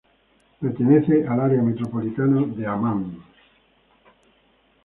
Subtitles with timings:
[0.59, 3.19] Pertenece al área metropolitana de Ammán.